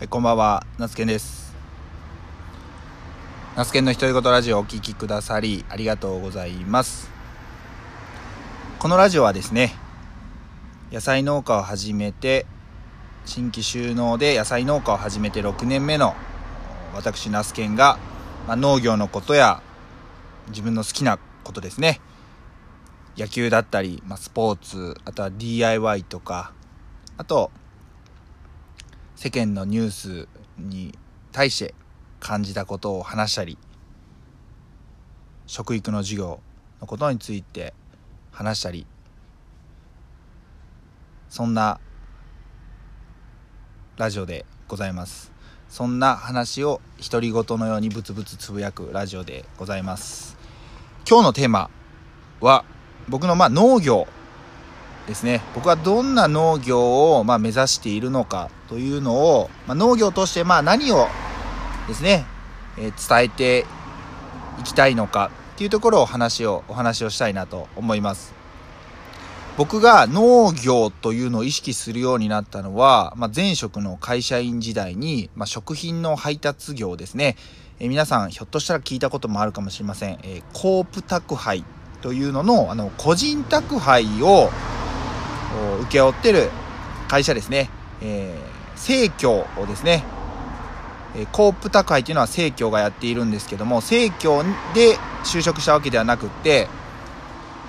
[0.00, 1.54] はい、こんばんは、ナスケンです。
[3.54, 7.10] ナスケンの独り言ラジオをお聞きくださり、ありがとうございます。
[8.78, 9.74] このラジオはですね、
[10.90, 12.46] 野菜農家を始めて、
[13.26, 16.14] 新規収納で野菜農家を始めて6年目の
[16.94, 17.98] 私、ナスケンが、
[18.48, 19.62] まあ、農業のことや
[20.48, 22.00] 自分の好きなことですね、
[23.18, 26.52] 野球だったり、まあ、スポーツ、あとは DIY とか、
[27.18, 27.50] あと、
[29.22, 30.98] 世間のニュースに
[31.30, 31.74] 対して
[32.20, 33.58] 感じたことを話したり
[35.46, 36.40] 食育の授業
[36.80, 37.74] のことについて
[38.32, 38.86] 話したり
[41.28, 41.80] そんな
[43.98, 45.30] ラジオでございます。
[45.68, 50.38] そんな話を独り言のようにブツブツつぶやくラジオでございます。
[51.06, 51.68] 今日のテーマ
[52.40, 52.64] は
[53.06, 54.08] 僕のまあ農業
[55.06, 55.42] ですね。
[55.54, 61.06] 僕はどんな農業をまあ目指しているのかというのを、まあ、農業としてまあ何を
[61.88, 62.24] ですね、
[62.78, 63.66] えー伝えて
[64.60, 68.40] いきたいのかっていうところを話をお話をしたいなと思います。
[69.56, 77.36] 僕が農業というのを意識するようになったのは、まあ、前職の会社員時代に、まあ、食品の配達業ですね、
[77.78, 81.64] えー皆さんひょっとしたら聞いたこともあるかもしれません、えーコープ宅配
[82.00, 84.50] というののあの個人宅配を
[85.78, 86.50] お請け負ってる
[87.08, 87.70] 会社ですね、
[88.00, 90.04] えー、生協をですね、
[91.16, 96.68] えーコープ宅配というのは生協がやっているんですけども生協で就職したわけではなくって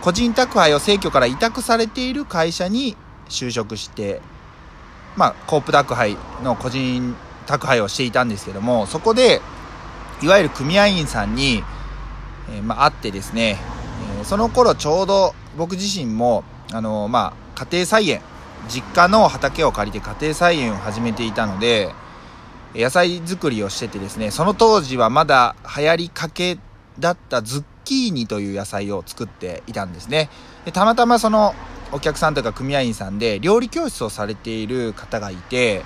[0.00, 2.96] 個人宅配を生協から委託されている会社に
[3.28, 4.20] 就職して
[5.16, 7.14] まあコープ宅配の個人
[7.46, 9.40] 宅配をしていたんですけどもそこで
[10.22, 11.62] いわゆる組合員さんに、
[12.50, 13.58] えーまあ、会ってですね、
[14.18, 18.20] えーその頃ちょうど僕自身もあのまあ家庭菜園
[18.68, 21.92] 実家の畑を借りて家庭菜園を始めていたので
[22.74, 26.58] 野菜作りをしててですねその当時はまだ流行りかけ
[27.00, 30.28] だったズッキーニという野菜を作っていたんですね。
[30.64, 31.54] でたまたまその
[31.90, 35.82] お客さんとか組合員さんで料理教室をされている方がいて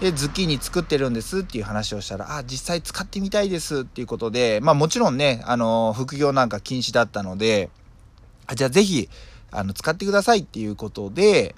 [0.00, 7.70] でズッキーニ作ってるんですっていう話をしたらあ実際使ってみたいですっていうことでまあもちろんねあの副業なんか禁止だったので
[8.46, 9.08] あじゃあぜひ
[9.50, 11.54] あの使ってくださいっていうことで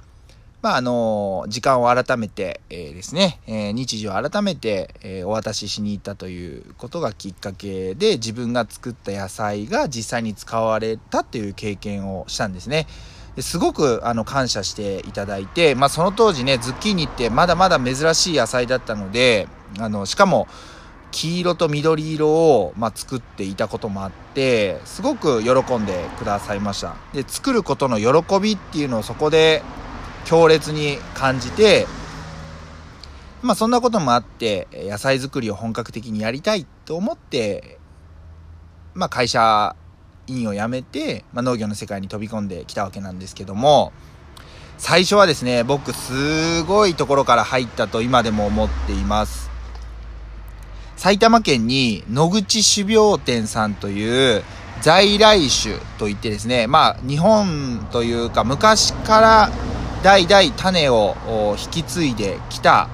[0.62, 12.86] まああの時間を改めて、えーですね、えー日時を改めて、えーお渡ししに行ったということがきっかけで自分が作った野菜が実際に使われたっていう経験をしたんですね。
[13.38, 19.48] すごくあの感謝していただいて、まあ、その当時ねズッキーニってまだまだ珍しい野菜だったので
[19.78, 20.48] あのしかも
[21.12, 26.96] 黄色と緑色を、まあ、作っていたこともあってすごく喜んでくださいました。
[27.12, 29.62] で作ることの喜びっていうのをそこで
[30.24, 31.86] 強烈に感じて
[33.42, 37.78] まあそんなこともあって野菜作りを本格的にやりたいと思って
[38.94, 39.74] まあ会社
[40.26, 43.92] 員を辞めて、まあ、農業の世界に飛び込んできたわけなんですけども
[44.78, 49.49] 最初はですね僕すごいところから入ったと今でも思っています。
[51.00, 54.42] 埼玉県に野口種苗店さんという
[54.82, 59.50] 在来種といってですねまあ日本というか昔から
[60.02, 61.16] 代々種を
[61.58, 62.90] 引き継いできた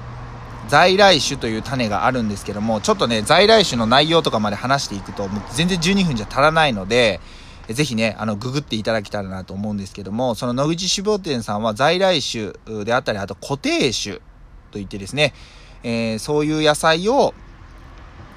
[0.69, 7.19] 在来種という種があるんですけどもちょっとね在来種の内容とかまで話していくともう全然12分じゃ足らないので
[7.67, 12.53] ぜひねあのググっていただけたらなと思うんですけどもその野口種苗店さんは在来種
[12.85, 14.21] であったりあと固定種
[14.71, 15.33] といってですね、
[15.83, 17.33] えーそういう野菜を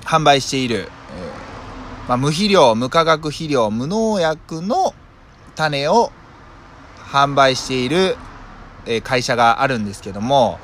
[0.05, 4.95] 販売している、えーまあ、無肥料無化学肥料無農薬の
[5.55, 6.11] 種を
[6.99, 8.17] 販売している、
[8.87, 10.59] えー会社があるんですけども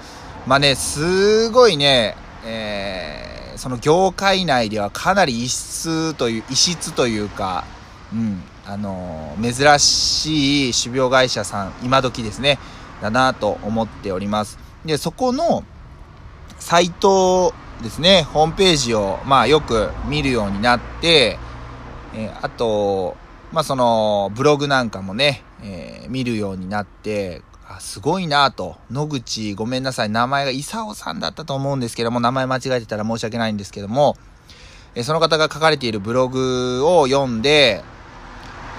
[0.47, 7.65] まあねすごいね、えーその業界内ではかなり異質という異質というか
[8.13, 12.59] うんあの珍しい種苗会社さん今時ですね
[13.01, 14.59] だなと思っております。
[14.85, 15.65] でそこの
[16.59, 21.39] サイトですね、ホームページを、まあ、よく見るようになって、
[22.15, 23.17] えーあと、
[23.53, 28.77] まあ、その、ブログなんかもね、えー見るようになって、あすごいなと。
[28.91, 30.09] 野口、ごめんなさい。
[30.09, 34.17] 名前が伊佐尾さんだったと思うんですけども、名前間違えてたら申し訳ないんですけども、
[34.95, 37.83] えーその方が書かれているブログを読んで、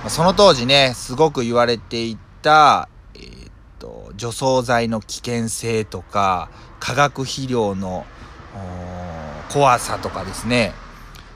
[0.03, 6.49] まその当時ね、すごく言われていた、えーっと、除草剤の危険性とか、
[6.79, 8.05] 化学肥料の
[9.51, 10.73] 怖さとかですね、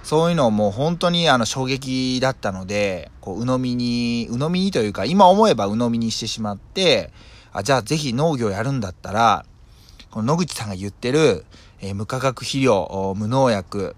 [0.04, 7.12] そういうのをもう本当にあの衝撃だったので、こう、鵜呑みに、鵜呑みにというか、今思えば鵜呑みにしてしまって、
[7.54, 9.46] あ、じゃあぜひ農業やるんだったら、
[10.10, 11.46] この野口さんが言ってる、
[11.80, 13.96] えー、無化学肥料、無農薬、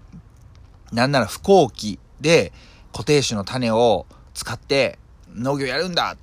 [0.92, 2.52] なんなら不幸期で
[2.92, 4.98] 固定種の種を使って
[5.34, 6.16] 農業やるんだっ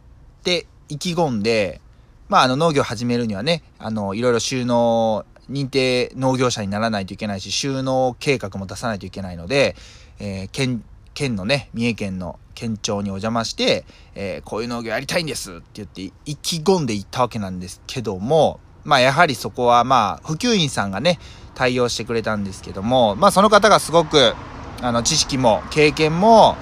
[0.44, 1.82] て意気込んで、
[2.30, 9.76] まあ、あの農業始めるにはね、あの、いろいろ収納、認定農業者にならないといけないし、収納計画も出さないといけないので、
[10.20, 10.84] えー、県、
[11.14, 13.86] 県のね、三重県の県庁にお邪魔して、
[14.16, 21.20] えー、こういう農業やりたいんですって言って意気込んでいったわけなんですけども、まあやはりそこはまあ普及員さんがね、
[21.56, 24.34] 対応してくれたんですけども、まあその方がすごく、
[24.82, 26.56] あの知識も経験も、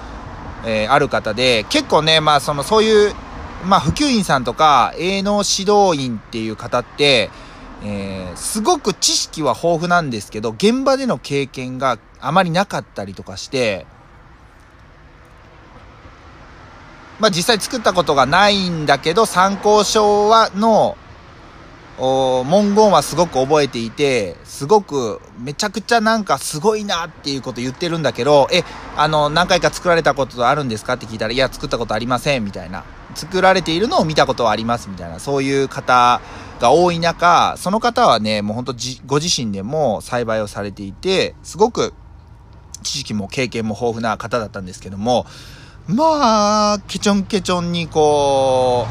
[0.66, 3.14] えー、ある方で、結構ね、まあそのそういう、
[3.64, 7.30] まあ普及員さんとか営農指導員っていう方って、
[7.82, 13.86] えー、すごく知識は豊富なんですけど、現場での経験があまりなかったりとかして、
[17.18, 20.96] まあ実際作ったことがないんだけど、参考書は、の、
[21.98, 28.64] 文言はすごく覚えていて、すごくめちゃくちゃなんかすごいなっていうこと言ってるんだけど、え、
[28.96, 32.84] あの、何回か作られたことあるんですかって聞いたら、いや、作ったことありません、みたいな。
[33.14, 35.20] 作られているのを見たことはあります、みたいな。
[35.20, 36.22] そういう方
[36.60, 38.74] が多い中、その方はね、もうほんと
[39.06, 41.94] ご自身でも栽培をされていて、すごく
[42.82, 45.26] 知識も経験も豊富な方だったんですけども、
[45.86, 48.86] まあ、ケチョンケチョンにこ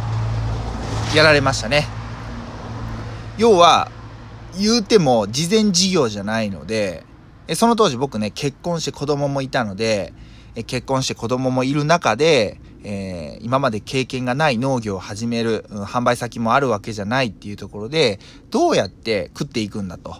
[1.13, 1.87] う、やられましたね。
[3.37, 3.91] 要は、
[4.59, 7.05] 言うても事前事業じゃないので、
[7.53, 10.13] その当時僕ね、結婚して子供もいたので、
[10.65, 20.17] 結婚して子供もいる中で、えー、今まで経験がない農業を始める、うん、販売先もあるわけじゃないっていうところで、どうやって食っていくんだと。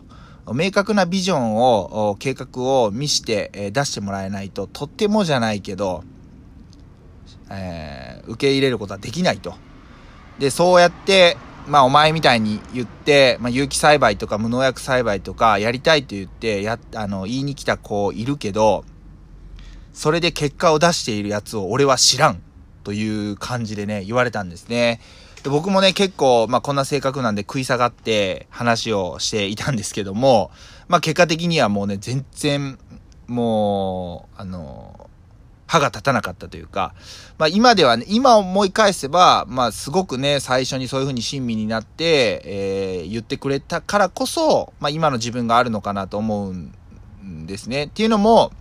[0.53, 6.03] 明確なビジョンを、計画を見して、えー、出してもらえないと、とってもじゃないけど、
[7.51, 9.53] えー、受け入れることはできないと。
[10.39, 18.85] で、そうやって、まあお前みたいに言って、まあ有機栽培とか無農薬栽培とかやりたいと言って、や、あの、言いに来た子いるけど、
[19.93, 22.41] それで結果を出しているやつを俺は知らん
[22.83, 24.99] という感じでね、言われたんですね。
[25.43, 30.51] で僕もね、結構、まあこんな性格なんで食い下がって話をしていたんですけども、
[30.87, 32.77] まあ結果的にはもうね、全然、
[33.27, 35.09] もう、あの、
[35.65, 36.93] 歯が立たなかったというか、
[37.37, 47.83] まあ今ではね、今思い返せば、まあすごくね、最初にそういう風に親身になって、えー、言ってくれたからこそ、まあ今の自分があるのかなと思うんですね。
[47.83, 48.51] っていうのも、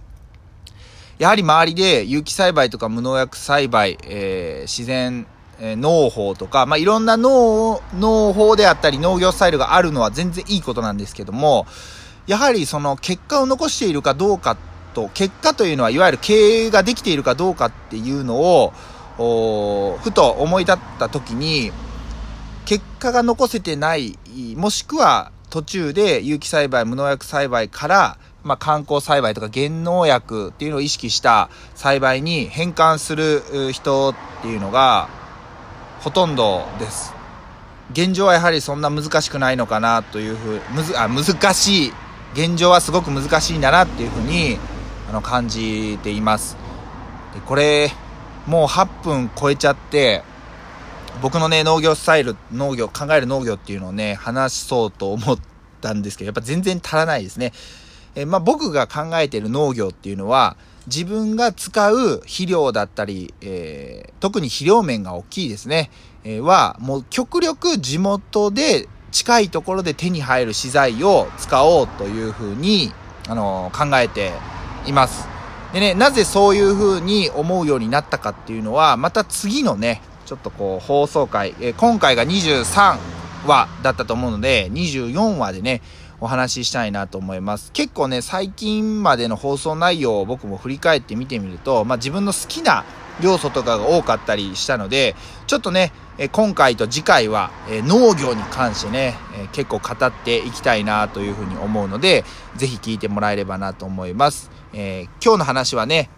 [1.18, 5.26] やはり周りで有機栽培とか無農薬栽培、えー、自然、
[5.58, 11.66] えー、農法とか、まあ、いろんな農、農法であったり農業スタイルがあるのは全然いいことなんですけども、
[12.28, 14.56] やはりその結果を残しているかどうか
[14.94, 18.72] と、結果というのは、いわゆる経営ができているかどうかっていうのを、
[20.02, 21.72] ふと思い立った時に、
[22.64, 24.16] 結果が残せてない、
[24.56, 33.42] もしくは途中で有機栽培、無農薬栽培から、まあ、観光栽培とか減農薬っていうのを意識した栽培に変換する
[33.72, 35.08] 人っていうのが
[36.00, 37.14] ほとんどです。
[37.92, 41.92] 現状はやはりそんな難しくないのかなというふう、むず、あ、難しい。
[42.34, 44.58] 現状はすごく難しいんだなっていうふうに
[45.08, 46.56] あの感じています
[47.34, 47.90] でこれ
[48.46, 50.22] もう8分超えちゃって
[51.22, 55.38] 僕のね農業スタイル農業考える農業っていうのをね話そうと思っ
[55.80, 57.52] たんですけどやっぱ全然足らないですね
[58.18, 60.56] えまあ、僕が考えてる農業っていうのは
[60.88, 65.90] 自分が使う肥料だったり、えー、特に肥料面が大きいですね、
[66.24, 72.92] えー、はもう極力地元で近いところで手に入る資材を使おうというふうに、
[73.28, 74.32] あのー、考えて
[74.86, 75.28] います。
[75.72, 82.98] でね、なぜそういう風に思うようになったかっていうのは、また次のね、ちょっとこう放送回、え、今回が23
[83.46, 85.82] 話だったと思うので、24話でね、
[86.20, 87.72] お話ししたいなと思います。
[87.72, 92.84] 結構ね、最近までの放送内容を僕も振り返って見てみると、まあ、自分の好きな
[93.20, 95.14] 要素とかが多かったりしたので、
[95.46, 102.24] ちょっとね、え今回と次回は、え農業に関してね、え結構語っていきたいなというふうに思うので、
[102.56, 104.50] ぜひ聞いてもらえればなと思います。
[104.72, 106.10] えー、今日の話はね、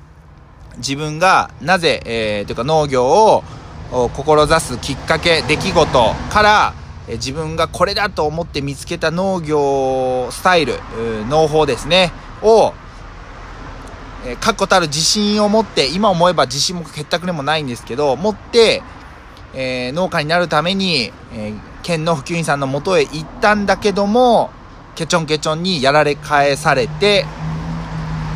[0.79, 3.45] 自分がなぜ、えー、というか農業を
[3.91, 6.75] 志すきっかけ、出来事から、
[7.11, 10.79] え、自分がこれだと思って見つけた農業スタイル、
[11.29, 12.73] 農法ですね、を、
[14.25, 18.83] え、確固たる自信を持って、今思えば自信も結託でもないんですけど、持って、
[19.55, 24.51] えー、農家になるために、えー、県の普及員さんのもとへ行ったんだけども、
[24.95, 27.27] ケチョンケチョンにやられ返されて、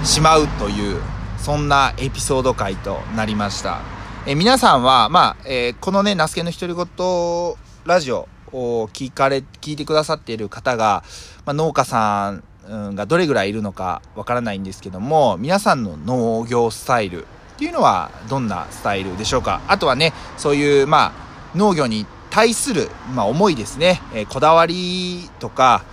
[0.02, 1.00] しまうという、
[1.38, 3.80] そんなエピソード回となりました。
[4.26, 7.54] え皆さんは、まあ、え、このね、ナスケの独り言
[7.84, 11.02] ラジオ聞かれ聞いてくださっている方が、
[11.44, 19.60] まあ、農家さんがどれぐらいいるのかわからないんですけども皆さんの農業スタイルっていうのはどんなスタイルでしょうか？
[19.68, 25.84] あとはねそういうまあ農業に対する、まあ、思いですね、えー、こだわりとか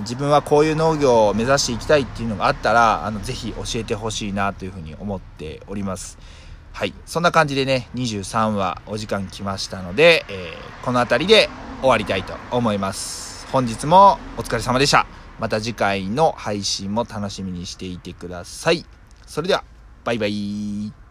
[0.00, 6.18] 自分はこういう農業を目指していきたいっていうのがあったらあのぜひ教えてほしいなというふうに思っております。
[6.74, 6.92] はい。
[7.06, 11.48] そんな感じでね23話お時間来ましたので、えー、この辺りで
[11.80, 13.46] 終わりたいと思います。
[13.52, 15.06] 本日もお疲れ様でした。
[15.38, 18.84] また次回の配信も楽しみにしていてください。
[19.26, 19.64] それでは
[20.04, 21.05] バイバイ。